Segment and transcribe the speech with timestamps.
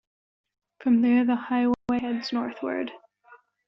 [0.79, 2.89] From there the highway heads northward.